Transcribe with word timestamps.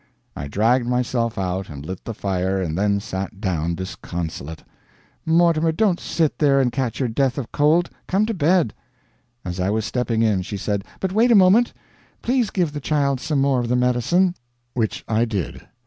I 0.35 0.47
dragged 0.47 0.87
myself 0.87 1.37
out 1.37 1.69
and 1.69 1.85
lit 1.85 2.03
the 2.05 2.15
fire, 2.15 2.59
and 2.59 2.75
then 2.75 2.99
sat 2.99 3.39
down 3.39 3.75
disconsolate. 3.75 4.63
"Mortimer, 5.27 5.71
don't 5.71 5.99
sit 5.99 6.39
there 6.39 6.59
and 6.59 6.71
catch 6.71 6.99
your 6.99 7.07
death 7.07 7.37
of 7.37 7.51
cold. 7.51 7.91
Come 8.07 8.25
to 8.25 8.33
bed." 8.33 8.73
As 9.45 9.59
I 9.59 9.69
was 9.69 9.85
stepping 9.85 10.23
in 10.23 10.41
she 10.41 10.57
said: 10.57 10.85
"But 10.99 11.11
wait 11.13 11.31
a 11.31 11.35
moment. 11.35 11.71
Please 12.23 12.49
give 12.49 12.73
the 12.73 12.81
child 12.81 13.19
some 13.19 13.41
more 13.41 13.59
of 13.59 13.69
the 13.69 13.75
medicine." 13.75 14.33
Which 14.73 15.05
I 15.07 15.23
did. 15.23 15.67